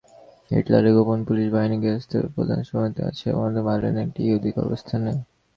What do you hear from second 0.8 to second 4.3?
গোপন পুলিশ বাহিনী গেস্টাপোর প্রধান সমাধিস্থ আছেন মধ্য বার্লিনের একটি